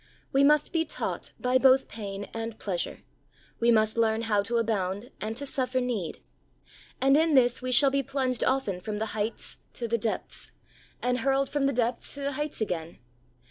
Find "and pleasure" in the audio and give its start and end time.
2.33-3.03